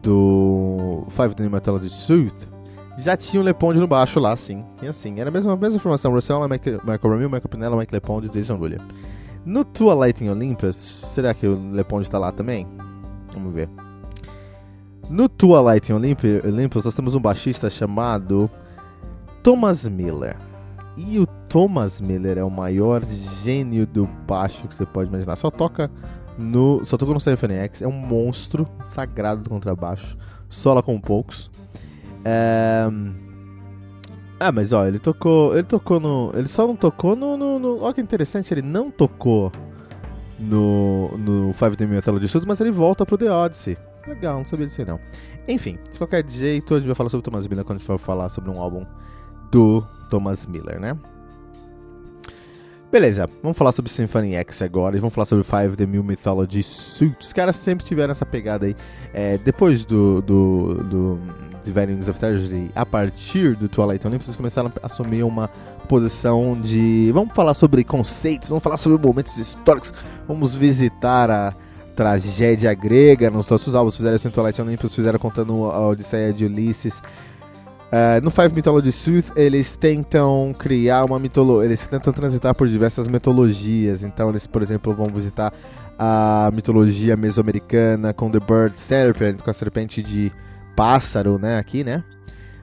do 0.02 1.06
Five 1.10 1.34
Nights 1.38 1.52
Mythology 1.52 1.90
Suicide, 1.90 2.48
já 2.96 3.14
tinha 3.14 3.42
o 3.42 3.44
Leponde 3.44 3.78
no 3.78 3.86
baixo 3.86 4.18
lá, 4.18 4.34
sim. 4.36 4.64
Tinha 4.78 4.92
sim. 4.94 5.20
Era 5.20 5.28
a 5.28 5.32
mesma, 5.32 5.52
a 5.52 5.56
mesma 5.56 5.78
formação. 5.78 6.12
Russell, 6.12 6.48
Michael, 6.48 6.80
Michael 6.82 7.12
Ramil, 7.12 7.28
Michael 7.28 7.48
Pinella, 7.50 7.76
Mike 7.76 7.92
Leponde 7.92 8.28
e 8.28 8.30
Jason 8.30 8.54
Lully. 8.54 8.78
No 9.44 9.64
Twilight 9.64 10.24
in 10.24 10.30
Olympus, 10.30 10.76
será 10.76 11.34
que 11.34 11.46
o 11.46 11.70
Leponde 11.70 12.06
está 12.06 12.18
lá 12.18 12.32
também? 12.32 12.66
Vamos 13.32 13.52
ver. 13.52 13.68
No 15.10 15.28
Twilight 15.28 15.92
in 15.92 15.96
Olympus, 15.96 16.84
nós 16.84 16.94
temos 16.94 17.14
um 17.14 17.20
baixista 17.20 17.68
chamado 17.68 18.50
Thomas 19.42 19.86
Miller. 19.86 20.36
E 20.96 21.18
o 21.18 21.26
Thomas 21.48 22.00
Miller 22.00 22.38
é 22.38 22.44
o 22.44 22.50
maior 22.50 23.04
gênio 23.42 23.86
do 23.86 24.06
baixo 24.26 24.66
que 24.66 24.74
você 24.74 24.86
pode 24.86 25.10
imaginar. 25.10 25.36
Só 25.36 25.50
toca 25.50 25.90
no, 26.38 26.84
só 26.84 26.96
toca 26.96 27.12
no 27.12 27.20
Symphony 27.20 27.54
X, 27.54 27.82
é 27.82 27.86
um 27.86 27.92
monstro 27.92 28.66
sagrado 28.88 29.42
do 29.42 29.50
contrabaixo. 29.50 30.16
Sola 30.48 30.82
com 30.82 30.98
poucos. 31.00 31.50
É... 32.24 32.86
Ah, 34.46 34.52
mas 34.52 34.74
ó, 34.74 34.86
ele 34.86 34.98
tocou. 34.98 35.54
Ele 35.54 35.62
tocou 35.62 35.98
no. 35.98 36.30
Ele 36.34 36.46
só 36.46 36.66
não 36.66 36.76
tocou 36.76 37.16
no. 37.16 37.34
no, 37.34 37.58
no 37.58 37.80
olha 37.80 37.94
que 37.94 38.00
interessante, 38.02 38.52
ele 38.52 38.60
não 38.60 38.90
tocou 38.90 39.50
no. 40.38 41.16
no 41.16 41.54
Five 41.54 41.76
The 41.76 41.86
de 41.86 42.28
Studios, 42.28 42.44
mas 42.44 42.60
ele 42.60 42.70
volta 42.70 43.06
pro 43.06 43.16
The 43.16 43.32
Odyssey. 43.32 43.78
Legal, 44.06 44.36
não 44.36 44.44
sabia 44.44 44.66
disso 44.66 44.82
aí 44.82 44.86
não. 44.86 45.00
Enfim, 45.48 45.78
de 45.90 45.96
qualquer 45.96 46.28
jeito, 46.28 46.74
a 46.74 46.76
gente 46.76 46.86
vai 46.86 46.94
falar 46.94 47.08
sobre 47.08 47.26
o 47.26 47.30
Thomas 47.30 47.46
Miller 47.46 47.64
quando 47.64 47.76
a 47.76 47.78
gente 47.78 47.86
for 47.86 47.96
falar 47.96 48.28
sobre 48.28 48.50
um 48.50 48.60
álbum 48.60 48.84
do 49.50 49.82
Thomas 50.10 50.44
Miller, 50.44 50.78
né? 50.78 50.94
Beleza, 52.92 53.26
vamos 53.42 53.56
falar 53.56 53.72
sobre 53.72 53.90
Symphony 53.90 54.34
X 54.34 54.60
agora 54.60 54.94
e 54.94 55.00
vamos 55.00 55.14
falar 55.14 55.24
sobre 55.24 55.42
Five 55.42 55.74
The 55.74 55.86
New 55.86 56.04
Mythology 56.04 56.62
Suits. 56.62 57.28
Os 57.28 57.32
caras 57.32 57.56
sempre 57.56 57.86
tiveram 57.86 58.12
essa 58.12 58.26
pegada 58.26 58.66
aí. 58.66 58.76
É, 59.14 59.38
depois 59.38 59.86
do, 59.86 60.20
do, 60.20 60.74
do 60.84 61.20
Divine 61.64 61.94
Wings 61.94 62.08
of 62.08 62.20
a 62.74 62.86
partir 62.86 63.56
do 63.56 63.68
Twilight 63.68 64.06
Olympus, 64.06 64.28
eles 64.28 64.36
começaram 64.36 64.70
a 64.82 64.86
assumir 64.86 65.22
uma 65.22 65.48
posição 65.88 66.58
de. 66.60 67.10
Vamos 67.12 67.34
falar 67.34 67.54
sobre 67.54 67.82
conceitos, 67.84 68.48
vamos 68.48 68.62
falar 68.62 68.76
sobre 68.76 69.04
momentos 69.04 69.36
históricos, 69.38 69.92
vamos 70.28 70.54
visitar 70.54 71.30
a 71.30 71.54
tragédia 71.94 72.72
grega 72.74 73.30
nos 73.30 73.48
nossos 73.48 73.74
álbuns. 73.74 73.96
Fizeram 73.96 74.16
isso 74.16 74.28
em 74.28 74.30
Twilight 74.30 74.60
Olympus, 74.60 74.94
fizeram 74.94 75.18
contando 75.18 75.64
a 75.66 75.88
Odisseia 75.88 76.32
de 76.32 76.44
Ulisses. 76.44 77.00
Uh, 77.94 78.20
no 78.24 78.30
Five 78.30 78.52
Mythology 78.52 78.90
Suite, 78.90 79.30
eles 79.36 79.76
tentam 79.76 80.52
criar 80.58 81.04
uma 81.04 81.18
mitologia, 81.18 81.66
eles 81.66 81.84
tentam 81.84 82.12
transitar 82.12 82.54
por 82.54 82.68
diversas 82.68 83.06
mitologias. 83.06 84.02
Então, 84.02 84.30
eles, 84.30 84.46
por 84.46 84.62
exemplo, 84.62 84.92
vão 84.92 85.06
visitar 85.06 85.52
a 85.96 86.50
mitologia 86.52 87.16
mesoamericana 87.16 88.12
com 88.12 88.30
The 88.30 88.40
Bird 88.40 88.76
Serpent, 88.76 89.42
com 89.42 89.50
a 89.50 89.54
serpente 89.54 90.02
de 90.02 90.32
pássaro, 90.74 91.38
né, 91.38 91.58
aqui, 91.58 91.84
né? 91.84 92.02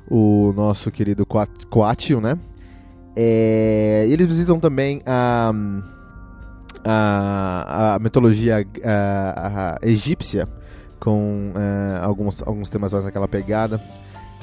O 0.10 0.54
nosso 0.56 0.92
querido 0.92 1.26
Coatio, 1.26 2.20
né? 2.20 2.38
É, 3.16 4.06
eles 4.10 4.28
visitam 4.28 4.60
também 4.60 5.02
a, 5.06 5.52
a, 6.84 7.96
a 7.96 8.00
mitologia 8.00 8.66
a, 8.84 9.78
a 9.82 9.88
egípcia, 9.88 10.48
com 11.00 11.52
uh, 11.56 12.06
alguns, 12.06 12.42
alguns 12.44 12.70
temas 12.70 12.94
mais 12.94 13.04
naquela 13.04 13.28
pegada. 13.28 13.82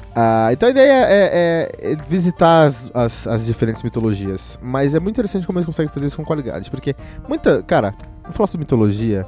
Uh, 0.09 0.51
então 0.51 0.67
a 0.67 0.71
ideia 0.71 1.05
é, 1.07 1.69
é, 1.81 1.91
é 1.91 1.95
visitar 1.95 2.65
as, 2.65 2.91
as, 2.93 3.27
as, 3.27 3.45
diferentes 3.45 3.81
mitologias. 3.83 4.59
Mas 4.61 4.93
é 4.93 4.99
muito 4.99 5.15
interessante 5.15 5.47
como 5.47 5.59
eles 5.59 5.65
conseguem 5.65 5.91
fazer 5.91 6.07
isso 6.07 6.17
com 6.17 6.25
qualidade. 6.25 6.69
Porque 6.69 6.95
muita. 7.27 7.63
Cara, 7.63 7.95
vamos 8.23 8.35
falar 8.35 8.47
sobre 8.47 8.65
mitologia. 8.65 9.25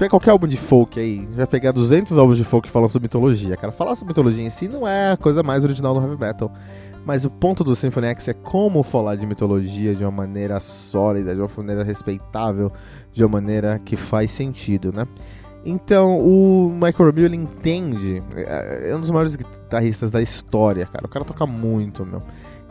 Pega 0.00 0.08
qualquer 0.08 0.30
álbum 0.30 0.46
de 0.46 0.56
folk 0.56 0.98
aí, 0.98 1.28
vai 1.32 1.46
pegar 1.46 1.72
200 1.72 2.16
álbuns 2.16 2.38
de 2.38 2.42
folk 2.42 2.70
falam 2.70 2.88
sobre 2.88 3.04
mitologia. 3.04 3.54
Cara, 3.54 3.70
falar 3.70 3.94
sobre 3.96 4.12
mitologia 4.12 4.42
em 4.42 4.48
si 4.48 4.66
não 4.66 4.88
é 4.88 5.12
a 5.12 5.16
coisa 5.18 5.42
mais 5.42 5.62
original 5.62 5.92
do 5.92 6.00
heavy 6.00 6.18
metal. 6.18 6.50
Mas 7.04 7.26
o 7.26 7.30
ponto 7.30 7.62
do 7.62 7.76
Symphony 7.76 8.06
X 8.06 8.28
é 8.28 8.32
como 8.32 8.82
falar 8.82 9.16
de 9.16 9.26
mitologia 9.26 9.94
de 9.94 10.02
uma 10.02 10.10
maneira 10.10 10.58
sólida, 10.58 11.34
de 11.34 11.40
uma 11.42 11.50
maneira 11.54 11.84
respeitável, 11.84 12.72
de 13.12 13.22
uma 13.22 13.28
maneira 13.28 13.78
que 13.78 13.94
faz 13.94 14.30
sentido, 14.30 14.90
né? 14.90 15.06
Então, 15.66 16.18
o 16.18 16.70
Michael 16.70 17.10
Rubio, 17.10 17.26
ele 17.26 17.36
entende, 17.36 18.22
é, 18.36 18.92
é 18.92 18.96
um 18.96 19.00
dos 19.00 19.10
maiores 19.10 19.36
guitarristas 19.36 20.10
da 20.10 20.22
história, 20.22 20.86
cara. 20.86 21.04
O 21.04 21.10
cara 21.10 21.26
toca 21.26 21.44
muito, 21.44 22.06
meu. 22.06 22.22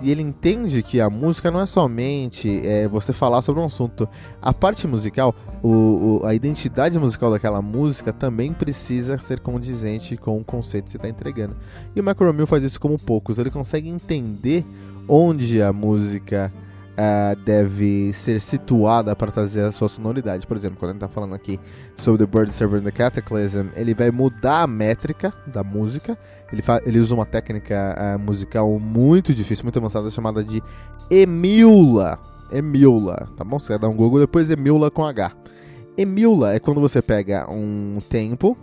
E 0.01 0.11
ele 0.11 0.21
entende 0.21 0.81
que 0.81 1.01
a 1.01 1.09
música 1.09 1.51
não 1.51 1.59
é 1.61 1.65
somente 1.65 2.65
é, 2.65 2.87
você 2.87 3.11
falar 3.11 3.41
sobre 3.41 3.61
um 3.61 3.65
assunto. 3.65 4.07
A 4.41 4.53
parte 4.53 4.87
musical, 4.87 5.35
o, 5.61 6.21
o, 6.21 6.25
a 6.25 6.33
identidade 6.33 6.97
musical 6.97 7.31
daquela 7.31 7.61
música 7.61 8.13
também 8.13 8.53
precisa 8.53 9.17
ser 9.17 9.41
condizente 9.41 10.15
com 10.15 10.37
o 10.37 10.43
conceito 10.43 10.85
que 10.85 10.91
você 10.91 10.97
está 10.97 11.09
entregando. 11.09 11.55
E 11.95 11.99
o 11.99 12.03
Romeo 12.13 12.47
faz 12.47 12.63
isso 12.63 12.79
como 12.79 12.97
poucos. 12.97 13.37
Ele 13.37 13.51
consegue 13.51 13.89
entender 13.89 14.65
onde 15.07 15.61
a 15.61 15.73
música 15.73 16.51
uh, 16.99 17.35
deve 17.43 18.11
ser 18.13 18.41
situada 18.41 19.15
para 19.15 19.31
trazer 19.31 19.61
a 19.61 19.71
sua 19.71 19.87
sonoridade. 19.87 20.45
Por 20.45 20.57
exemplo, 20.57 20.77
quando 20.77 20.91
gente 20.91 21.03
está 21.03 21.07
falando 21.07 21.33
aqui 21.33 21.59
sobre 21.95 22.25
The 22.25 22.31
Bird 22.31 22.51
Server 22.51 22.81
and 22.81 22.83
the 22.83 22.91
Cataclysm, 22.91 23.67
ele 23.75 23.93
vai 23.93 24.11
mudar 24.11 24.63
a 24.63 24.67
métrica 24.67 25.33
da 25.47 25.63
música. 25.63 26.17
Ele, 26.51 26.61
ele 26.85 26.99
usa 26.99 27.15
uma 27.15 27.25
técnica 27.25 27.95
uh, 27.97 28.19
musical 28.19 28.77
muito 28.79 29.33
difícil, 29.33 29.63
muito 29.63 29.79
avançada, 29.79 30.11
chamada 30.11 30.43
de 30.43 30.61
emula. 31.09 32.19
Emula, 32.51 33.29
tá 33.37 33.43
bom? 33.43 33.59
Você 33.59 33.69
vai 33.69 33.79
dar 33.79 33.89
um 33.89 33.95
Google 33.95 34.19
depois 34.19 34.49
emula 34.51 34.91
com 34.91 35.05
H. 35.05 35.31
Emula 35.97 36.53
é 36.53 36.59
quando 36.59 36.81
você 36.81 37.01
pega 37.01 37.49
um 37.49 37.99
tempo 38.09 38.57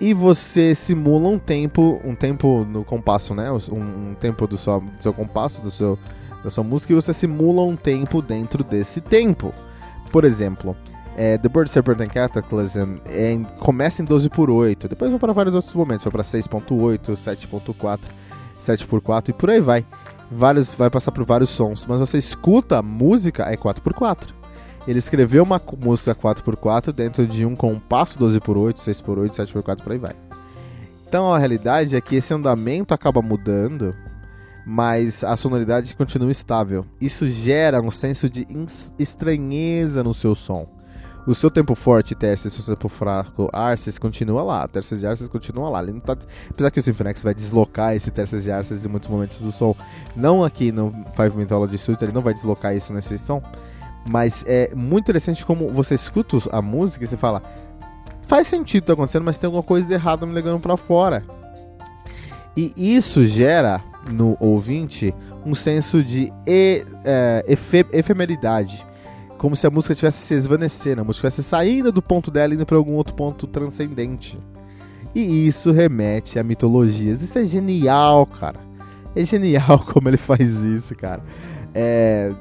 e 0.00 0.12
você 0.12 0.74
simula 0.74 1.28
um 1.28 1.38
tempo, 1.38 2.00
um 2.04 2.14
tempo 2.14 2.64
no 2.64 2.84
compasso, 2.84 3.34
né? 3.34 3.50
Um, 3.50 4.10
um 4.10 4.14
tempo 4.14 4.46
do 4.46 4.58
seu, 4.58 4.80
do 4.80 5.02
seu 5.02 5.14
compasso, 5.14 5.62
do 5.62 5.70
seu 5.70 5.98
da 6.46 6.50
sua 6.50 6.62
música 6.62 6.92
e 6.92 6.96
você 6.96 7.12
simula 7.12 7.62
um 7.62 7.76
tempo 7.76 8.22
dentro 8.22 8.62
desse 8.62 9.00
tempo. 9.00 9.52
Por 10.12 10.24
exemplo, 10.24 10.76
é, 11.16 11.36
The 11.36 11.48
Bird 11.48 11.68
Serpent 11.68 12.08
Cataclysm 12.08 12.98
é, 13.04 13.36
começa 13.58 14.00
em 14.00 14.04
12 14.04 14.30
por 14.30 14.48
8, 14.48 14.88
depois 14.88 15.10
vai 15.10 15.18
para 15.18 15.32
vários 15.32 15.56
outros 15.56 15.74
momentos, 15.74 16.04
vai 16.04 16.12
para 16.12 16.22
6.8, 16.22 17.16
7.4, 17.16 18.00
7 18.64 18.86
por 18.86 19.00
4 19.00 19.32
e 19.32 19.34
por 19.34 19.50
aí 19.50 19.60
vai. 19.60 19.84
Vários, 20.30 20.72
vai 20.72 20.88
passar 20.88 21.10
por 21.10 21.24
vários 21.24 21.50
sons, 21.50 21.84
mas 21.86 21.98
você 21.98 22.16
escuta 22.16 22.78
a 22.78 22.82
música 22.82 23.50
é 23.50 23.56
4 23.56 23.82
por 23.82 23.92
4. 23.92 24.34
Ele 24.86 25.00
escreveu 25.00 25.42
uma 25.42 25.60
música 25.78 26.14
4 26.14 26.44
por 26.44 26.54
4 26.54 26.92
dentro 26.92 27.26
de 27.26 27.44
um 27.44 27.56
compasso 27.56 28.16
12 28.20 28.38
por 28.38 28.56
8, 28.56 28.78
6 28.78 29.00
por 29.00 29.18
8, 29.18 29.34
7 29.34 29.52
por 29.52 29.62
4 29.64 29.82
por 29.82 29.92
aí 29.92 29.98
vai. 29.98 30.14
Então 31.08 31.32
a 31.32 31.38
realidade 31.38 31.96
é 31.96 32.00
que 32.00 32.14
esse 32.14 32.32
andamento 32.32 32.94
acaba 32.94 33.20
mudando 33.20 33.94
mas 34.66 35.22
a 35.22 35.36
sonoridade 35.36 35.94
continua 35.94 36.32
estável. 36.32 36.84
Isso 37.00 37.28
gera 37.28 37.80
um 37.80 37.90
senso 37.90 38.28
de 38.28 38.44
estranheza 38.98 40.02
no 40.02 40.12
seu 40.12 40.34
som. 40.34 40.66
O 41.24 41.36
seu 41.36 41.50
tempo 41.50 41.76
forte, 41.76 42.16
terças, 42.16 42.56
o 42.58 42.62
seu 42.62 42.74
tempo 42.74 42.88
fraco, 42.88 43.48
arces, 43.52 43.96
continua 43.96 44.42
lá. 44.42 44.66
Terças 44.66 45.02
e 45.02 45.06
arces 45.06 45.28
continua 45.28 45.68
lá. 45.68 45.82
Ele 45.82 45.92
não 45.92 46.00
tá, 46.00 46.16
apesar 46.50 46.70
que 46.72 46.80
o 46.80 46.82
Symphony 46.82 47.14
vai 47.22 47.34
deslocar 47.34 47.94
esse 47.94 48.10
terças 48.10 48.46
e 48.46 48.50
arces 48.50 48.84
em 48.84 48.88
muitos 48.88 49.08
momentos 49.08 49.38
do 49.38 49.52
som. 49.52 49.74
Não 50.16 50.42
aqui 50.42 50.72
no 50.72 50.92
Five 51.14 51.36
Mythology 51.36 51.78
Suite, 51.78 52.02
ele 52.02 52.12
não 52.12 52.22
vai 52.22 52.34
deslocar 52.34 52.74
isso 52.76 52.92
nesse 52.92 53.18
som. 53.18 53.40
Mas 54.08 54.44
é 54.48 54.72
muito 54.74 55.04
interessante 55.04 55.46
como 55.46 55.68
você 55.70 55.94
escuta 55.94 56.38
a 56.50 56.60
música 56.60 57.04
e 57.04 57.08
você 57.08 57.16
fala: 57.16 57.40
faz 58.26 58.48
sentido 58.48 58.84
tá 58.84 58.92
acontecendo, 58.94 59.24
mas 59.24 59.38
tem 59.38 59.46
alguma 59.46 59.62
coisa 59.62 59.92
errada 59.94 60.26
me 60.26 60.34
ligando 60.34 60.60
para 60.60 60.76
fora. 60.76 61.24
E 62.56 62.72
isso 62.76 63.24
gera 63.26 63.82
no 64.12 64.36
ouvinte 64.40 65.14
um 65.44 65.54
senso 65.54 66.02
de 66.02 66.32
e, 66.46 66.84
é, 67.04 67.44
efe, 67.46 67.86
efemeridade. 67.92 68.84
Como 69.38 69.54
se 69.54 69.66
a 69.66 69.70
música 69.70 69.94
tivesse 69.94 70.18
se 70.18 70.34
esvanecendo, 70.34 71.02
a 71.02 71.04
música 71.04 71.28
estivesse 71.28 71.48
saindo 71.48 71.92
do 71.92 72.00
ponto 72.00 72.30
dela 72.30 72.52
e 72.52 72.56
indo 72.56 72.64
para 72.64 72.76
algum 72.76 72.94
outro 72.94 73.14
ponto 73.14 73.46
transcendente. 73.46 74.38
E 75.14 75.46
isso 75.46 75.72
remete 75.72 76.38
a 76.38 76.42
mitologias. 76.42 77.22
Isso 77.22 77.38
é 77.38 77.44
genial, 77.44 78.26
cara. 78.26 78.60
É 79.14 79.24
genial 79.24 79.84
como 79.92 80.08
ele 80.08 80.16
faz 80.16 80.40
isso, 80.40 80.94
cara. 80.94 81.22
É, 81.74 82.32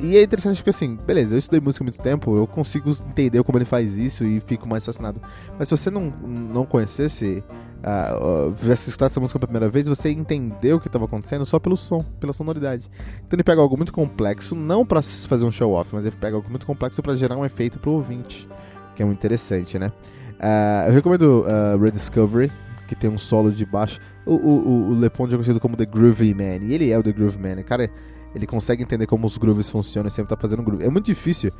e 0.00 0.16
é 0.16 0.22
interessante 0.22 0.56
porque 0.56 0.70
assim, 0.70 0.96
beleza, 0.96 1.34
eu 1.34 1.38
estudei 1.38 1.60
música 1.60 1.82
há 1.82 1.86
muito 1.86 2.00
tempo, 2.00 2.36
eu 2.36 2.46
consigo 2.46 2.90
entender 3.08 3.42
como 3.42 3.58
ele 3.58 3.64
faz 3.64 3.96
isso 3.96 4.24
e 4.24 4.40
fico 4.40 4.68
mais 4.68 4.84
fascinado. 4.84 5.20
Mas 5.58 5.68
se 5.68 5.76
você 5.76 5.90
não, 5.90 6.04
não 6.04 6.64
conhecesse, 6.64 7.42
uh, 7.84 8.48
uh, 8.48 8.54
tivesse 8.54 8.88
escutado 8.88 9.10
essa 9.10 9.20
música 9.20 9.38
pela 9.38 9.48
primeira 9.48 9.68
vez, 9.70 9.86
você 9.86 10.10
entendeu 10.10 10.76
o 10.76 10.80
que 10.80 10.88
estava 10.88 11.04
acontecendo 11.04 11.44
só 11.44 11.58
pelo 11.58 11.76
som, 11.76 12.04
pela 12.18 12.32
sonoridade. 12.32 12.90
Então 13.26 13.36
ele 13.36 13.44
pega 13.44 13.60
algo 13.60 13.76
muito 13.76 13.92
complexo, 13.92 14.54
não 14.54 14.84
para 14.84 15.02
fazer 15.02 15.44
um 15.44 15.50
show 15.50 15.72
off, 15.72 15.94
mas 15.94 16.04
ele 16.04 16.16
pega 16.16 16.36
algo 16.36 16.48
muito 16.48 16.66
complexo 16.66 17.02
para 17.02 17.14
gerar 17.16 17.36
um 17.36 17.44
efeito 17.44 17.78
pro 17.78 17.92
ouvinte, 17.92 18.48
que 18.96 19.02
é 19.02 19.06
muito 19.06 19.18
interessante, 19.18 19.78
né? 19.78 19.92
Uh, 20.38 20.88
eu 20.88 20.94
recomendo 20.94 21.44
uh, 21.44 21.78
Rediscovery, 21.78 22.50
que 22.88 22.94
tem 22.96 23.08
um 23.08 23.18
solo 23.18 23.52
de 23.52 23.64
baixo. 23.64 24.00
O, 24.26 24.34
o, 24.34 24.90
o 24.90 24.94
Lepond 24.94 25.32
é 25.32 25.36
conhecido 25.36 25.60
como 25.60 25.76
The 25.76 25.86
Groovy 25.86 26.34
Man, 26.34 26.64
e 26.66 26.74
ele 26.74 26.90
é 26.90 26.98
o 26.98 27.02
The 27.02 27.12
Groove 27.12 27.38
Man. 27.38 27.62
Cara, 27.62 27.90
ele 28.34 28.46
consegue 28.46 28.82
entender 28.82 29.06
como 29.06 29.26
os 29.26 29.36
grooves 29.36 29.68
funcionam 29.68 30.08
e 30.08 30.12
sempre 30.12 30.28
tá 30.28 30.40
fazendo 30.40 30.62
groove. 30.62 30.84
É 30.84 30.88
muito 30.88 31.06
difícil 31.06 31.52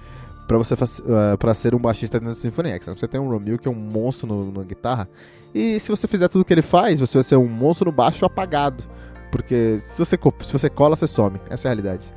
para 0.47 0.59
você 0.59 0.75
uh, 0.75 1.39
para 1.39 1.55
ser 1.55 1.75
um 1.75 1.79
baixista 1.79 2.19
dentro 2.19 2.35
da 2.35 2.41
Symphony 2.41 2.71
X. 2.71 2.87
Né? 2.87 2.95
Você 2.97 3.09
tem 3.09 3.21
um 3.21 3.29
Romeo 3.29 3.59
que 3.59 3.69
é 3.69 3.71
um 3.71 3.75
monstro 3.75 4.27
no, 4.27 4.53
na 4.53 4.65
guitarra, 4.65 5.09
e 5.55 5.81
se 5.81 5.91
você 5.91 6.07
fizer 6.07 6.29
tudo 6.29 6.43
o 6.43 6.45
que 6.45 6.53
ele 6.53 6.63
faz, 6.63 7.01
você 7.01 7.19
vai 7.19 7.25
ser 7.25 7.37
um 7.37 7.49
monstro 7.49 7.91
no 7.91 7.93
baixo 7.93 8.25
apagado. 8.25 8.83
Porque 9.31 9.81
se 9.89 9.99
você, 9.99 10.19
se 10.43 10.53
você 10.53 10.69
cola, 10.69 10.97
você 10.97 11.07
some. 11.07 11.41
Essa 11.49 11.69
é 11.69 11.71
a 11.71 11.75
realidade. 11.75 12.13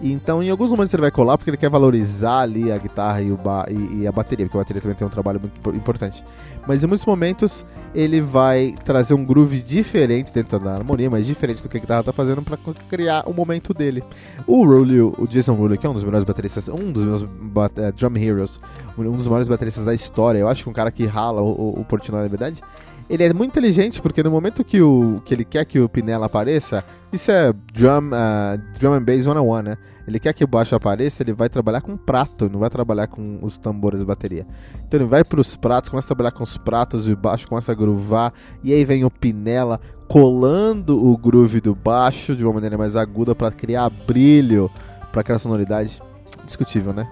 Então, 0.00 0.42
em 0.42 0.50
alguns 0.50 0.70
momentos 0.70 0.92
ele 0.92 1.00
vai 1.00 1.10
colar 1.10 1.38
porque 1.38 1.50
ele 1.50 1.56
quer 1.56 1.70
valorizar 1.70 2.40
ali 2.40 2.70
a 2.70 2.76
guitarra 2.76 3.22
e, 3.22 3.32
o 3.32 3.36
ba 3.36 3.66
e, 3.70 4.02
e, 4.02 4.06
a 4.06 4.12
bateria, 4.12 4.44
porque 4.44 4.58
a 4.58 4.60
bateria 4.60 4.82
também 4.82 4.96
tem 4.96 5.06
um 5.06 5.10
trabalho 5.10 5.40
muito 5.40 5.74
importante. 5.74 6.22
Mas 6.66 6.84
em 6.84 6.86
muitos 6.86 7.06
momentos 7.06 7.64
ele 7.94 8.20
vai 8.20 8.74
trazer 8.84 9.14
um 9.14 9.24
groove 9.24 9.62
diferente 9.62 10.32
dentro 10.32 10.58
da 10.58 10.74
harmonia, 10.74 11.08
mas 11.08 11.24
diferente 11.24 11.62
do 11.62 11.68
que 11.68 11.78
a 11.78 11.80
guitarra 11.80 12.00
está 12.00 12.12
fazendo 12.12 12.42
para 12.42 12.58
criar 12.90 13.24
o 13.26 13.32
momento 13.32 13.72
dele. 13.72 14.04
O 14.46 14.66
Rulio, 14.66 15.14
o 15.18 15.26
Jason 15.26 15.54
Rulio, 15.54 15.78
que 15.78 15.86
é 15.86 15.90
um 15.90 15.94
dos 15.94 16.04
melhores 16.04 16.24
bateristas, 16.24 16.68
um 16.68 16.92
dos 16.92 17.04
meus 17.04 17.22
uh, 17.22 17.92
drum 17.96 18.16
heroes, 18.16 18.60
um 18.98 19.16
dos 19.16 19.28
maiores 19.28 19.48
bateristas 19.48 19.86
da 19.86 19.94
história, 19.94 20.38
eu 20.38 20.48
acho 20.48 20.64
que 20.64 20.70
um 20.70 20.74
cara 20.74 20.90
que 20.90 21.06
rala 21.06 21.40
o, 21.40 21.80
o, 21.80 21.80
o 21.80 22.12
na 22.12 22.28
verdade 22.28 22.60
ele 23.08 23.24
é 23.24 23.32
muito 23.32 23.52
inteligente 23.52 24.00
porque 24.00 24.22
no 24.22 24.30
momento 24.30 24.64
que, 24.64 24.80
o, 24.80 25.20
que 25.24 25.34
ele 25.34 25.44
quer 25.44 25.64
que 25.64 25.78
o 25.78 25.88
Pinella 25.88 26.26
apareça, 26.26 26.84
isso 27.12 27.30
é 27.30 27.52
drum, 27.72 28.08
uh, 28.08 28.78
drum 28.78 28.94
and 28.94 29.02
bass 29.02 29.24
101, 29.24 29.62
né? 29.62 29.78
Ele 30.06 30.20
quer 30.20 30.32
que 30.32 30.44
o 30.44 30.46
baixo 30.46 30.74
apareça, 30.74 31.22
ele 31.22 31.32
vai 31.32 31.48
trabalhar 31.48 31.80
com 31.80 31.96
prato, 31.96 32.48
não 32.48 32.60
vai 32.60 32.70
trabalhar 32.70 33.08
com 33.08 33.40
os 33.42 33.58
tambores 33.58 33.98
de 33.98 34.06
bateria. 34.06 34.46
Então 34.86 35.00
ele 35.00 35.08
vai 35.08 35.24
para 35.24 35.40
os 35.40 35.56
pratos, 35.56 35.90
começa 35.90 36.06
a 36.06 36.14
trabalhar 36.14 36.30
com 36.30 36.44
os 36.44 36.56
pratos 36.56 37.08
e 37.08 37.12
o 37.12 37.16
baixo 37.16 37.48
começa 37.48 37.72
a 37.72 37.74
groovar, 37.74 38.32
e 38.62 38.72
aí 38.72 38.84
vem 38.84 39.04
o 39.04 39.10
Pinella 39.10 39.80
colando 40.06 41.04
o 41.04 41.16
groove 41.16 41.60
do 41.60 41.74
baixo 41.74 42.36
de 42.36 42.44
uma 42.44 42.52
maneira 42.52 42.78
mais 42.78 42.94
aguda 42.94 43.34
para 43.34 43.50
criar 43.50 43.90
brilho 43.90 44.70
para 45.10 45.22
aquela 45.22 45.40
sonoridade. 45.40 46.00
Discutível, 46.44 46.92
né? 46.92 47.10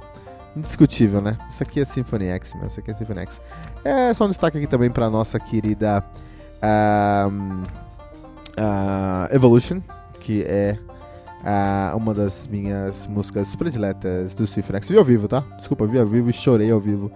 Indiscutível, 0.56 1.20
né? 1.20 1.36
Isso 1.50 1.62
aqui 1.62 1.80
é 1.80 1.84
Symphony 1.84 2.26
X, 2.26 2.54
meu. 2.54 2.66
Isso 2.66 2.80
aqui 2.80 2.90
é 2.90 2.94
Symphony 2.94 3.20
X. 3.20 3.40
É 3.84 4.14
só 4.14 4.24
um 4.24 4.28
destaque 4.28 4.58
aqui 4.58 4.66
também 4.66 4.90
para 4.90 5.10
nossa 5.10 5.38
querida 5.40 6.04
uh, 6.62 7.30
uh, 8.58 9.34
Evolution, 9.34 9.80
que 10.20 10.44
é 10.44 10.78
uh, 11.42 11.96
uma 11.96 12.14
das 12.14 12.46
minhas 12.46 13.06
músicas 13.06 13.54
prediletas 13.56 14.34
do 14.34 14.46
Symphony 14.46 14.78
X. 14.78 14.88
Vi 14.88 14.98
ao 14.98 15.04
vivo, 15.04 15.26
tá? 15.26 15.42
Desculpa, 15.58 15.86
vi 15.86 15.98
ao 15.98 16.06
vivo 16.06 16.30
e 16.30 16.32
chorei 16.32 16.70
ao 16.70 16.80
vivo 16.80 17.10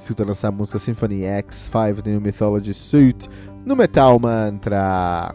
escutando 0.00 0.32
essa 0.32 0.50
música 0.50 0.78
Symphony 0.78 1.22
X5 1.22 2.02
The 2.02 2.10
New 2.10 2.20
Mythology 2.20 2.72
Suit 2.72 3.28
no 3.64 3.76
Metal 3.76 4.18
Mantra. 4.18 5.34